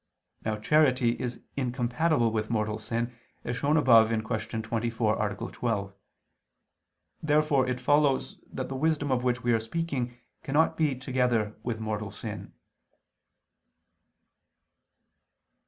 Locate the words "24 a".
4.63-5.35